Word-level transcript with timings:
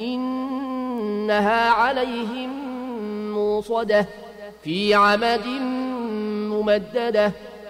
إنها 0.00 1.70
عليهم 1.70 2.50
موصدة 3.32 4.06
في 4.64 4.94
عمد 4.94 5.46
ممددة 6.50 7.32